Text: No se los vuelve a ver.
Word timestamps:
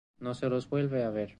No 0.19 0.33
se 0.33 0.49
los 0.49 0.67
vuelve 0.67 1.03
a 1.03 1.11
ver. 1.11 1.29